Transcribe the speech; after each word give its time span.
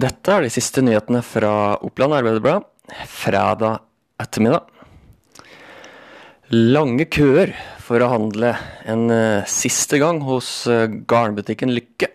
Dette 0.00 0.32
er 0.32 0.44
de 0.46 0.50
siste 0.52 0.80
nyhetene 0.84 1.20
fra 1.26 1.76
Oppland 1.84 2.14
Arbeiderblad 2.14 2.64
fredag 3.10 3.80
ettermiddag. 4.22 4.68
Lange 6.54 7.04
køer 7.10 7.52
for 7.84 8.00
å 8.00 8.08
handle 8.12 8.54
en 8.88 9.10
uh, 9.12 9.48
siste 9.50 9.98
gang 10.00 10.22
hos 10.24 10.48
uh, 10.70 10.86
garnbutikken 11.10 11.72
Lykke. 11.74 12.08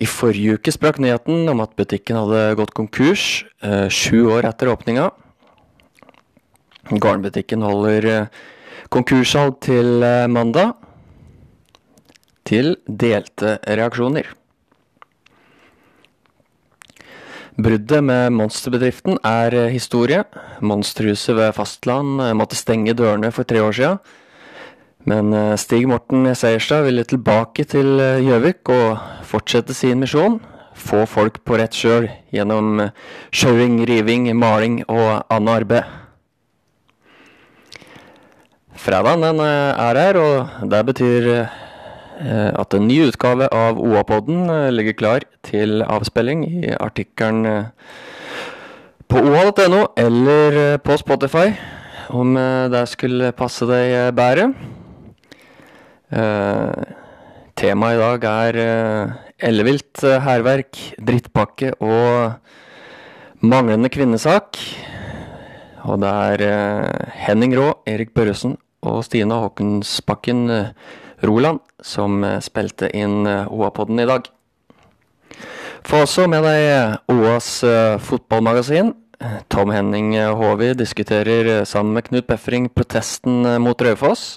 I 0.00 0.08
forrige 0.10 0.56
uke 0.58 0.74
sprakk 0.74 0.98
nyheten 1.02 1.46
om 1.52 1.62
at 1.62 1.76
butikken 1.78 2.18
hadde 2.18 2.56
gått 2.58 2.74
konkurs 2.76 3.28
uh, 3.62 3.86
sju 3.92 4.24
år 4.34 4.48
etter 4.48 4.72
åpninga. 4.72 5.10
Garnbutikken 6.88 7.62
holder 7.68 8.10
konkurssalg 8.90 9.60
til 9.68 10.00
mandag. 10.32 10.74
Til 12.48 12.78
delte 12.88 13.58
reaksjoner. 13.68 14.32
Bruddet 17.58 18.04
med 18.06 18.30
monsterbedriften 18.38 19.16
er 19.26 19.54
eh, 19.56 19.72
historie. 19.74 20.22
Monsterhuset 20.62 21.34
ved 21.34 21.56
fastland 21.56 22.20
eh, 22.22 22.34
måtte 22.38 22.54
stenge 22.54 22.94
dørene 22.94 23.32
for 23.34 23.48
tre 23.50 23.58
år 23.64 23.74
siden. 23.74 23.98
Men 25.10 25.34
eh, 25.34 25.56
Stig 25.58 25.88
Morten 25.90 26.28
Seierstad 26.38 26.86
ville 26.86 27.02
tilbake 27.02 27.66
til 27.66 27.98
Gjøvik 28.22 28.70
og 28.70 29.02
fortsette 29.26 29.74
sin 29.74 29.98
misjon. 29.98 30.38
Få 30.78 31.02
folk 31.10 31.42
på 31.42 31.58
rett 31.58 31.74
kjøl 31.74 32.06
gjennom 32.30 32.84
sjauing, 33.34 33.80
riving, 33.90 34.30
maling 34.38 34.84
og 34.86 35.24
annet 35.26 35.64
arbeid. 35.64 35.96
Fredagen 38.78 39.26
den 39.26 39.42
er 39.42 39.98
her, 39.98 40.22
og 40.22 40.70
det 40.70 40.84
betyr 40.86 41.32
at 42.18 42.74
en 42.74 42.86
ny 42.88 42.98
utgave 43.06 43.46
av 43.54 43.78
OA-podden 43.78 44.48
eh, 44.50 44.70
ligger 44.74 44.96
klar 44.98 45.26
til 45.46 45.82
avspilling 45.86 46.42
i 46.48 46.72
artikkelen 46.74 47.46
eh, 47.46 47.68
på 49.08 49.22
oa.no 49.22 49.84
eller 49.96 50.78
på 50.84 50.96
Spotify, 51.00 51.54
om 52.12 52.34
det 52.68 52.82
skulle 52.90 53.30
passe 53.32 53.64
deg 53.64 54.10
bedre. 54.12 54.50
Temaet 57.56 57.96
i 57.96 58.02
dag 58.02 58.26
er 58.28 58.58
ellevilt 59.48 60.04
hærverk, 60.04 60.76
drittpakke 61.00 61.72
og 61.80 62.36
manglende 63.40 63.88
kvinnesak. 63.88 64.60
Og 65.88 66.04
det 66.04 66.12
er 66.12 67.08
Henning 67.24 67.56
Rå, 67.56 67.70
Erik 67.88 68.12
Børresen 68.12 68.58
og 68.86 69.02
Stina 69.06 69.40
Håkonsbakken 69.42 70.46
Roland 71.26 71.60
som 71.82 72.22
eh, 72.24 72.38
spilte 72.44 72.90
inn 72.96 73.26
eh, 73.26 73.50
OA-podden 73.50 74.00
i 74.02 74.08
dag. 74.08 74.28
Få 75.88 76.02
også 76.04 76.26
med 76.30 76.44
deg 76.46 77.12
OAs 77.14 77.50
eh, 77.66 77.98
fotballmagasin. 78.02 78.94
Tom 79.50 79.72
Henning 79.74 80.12
Håvi 80.14 80.76
diskuterer 80.78 81.64
sammen 81.66 81.96
med 81.96 82.06
Knut 82.06 82.28
Befring 82.28 82.68
protesten 82.70 83.42
mot 83.58 83.80
Raufoss. 83.82 84.36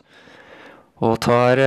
Og 1.06 1.19
tar 1.22 1.62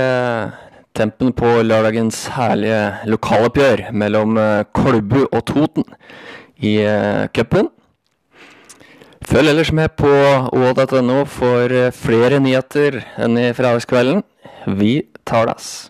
tempen 0.95 1.31
på 1.31 1.53
lørdagens 1.63 2.25
herlige 2.35 3.07
lokaloppgjør 3.07 3.85
mellom 3.95 4.35
Kolbu 4.75 5.21
og 5.29 5.39
Toten 5.47 5.87
i 6.59 6.75
cupen. 7.31 7.71
Følg 9.35 9.51
ellers 9.51 9.71
med 9.75 9.91
på 9.99 10.07
åd.no 10.55 11.15
for 11.27 11.73
flere 11.91 12.37
nyheter 12.39 13.01
enn 13.19 13.35
i 13.35 13.49
fredagskvelden. 13.51 14.21
Vi 14.79 14.93
tar 15.27 15.49
das. 15.49 15.89